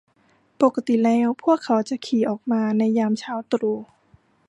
[0.61, 3.79] ปกติแล้วพวกเราจะขี่ออกมาในยามเช้าตรู่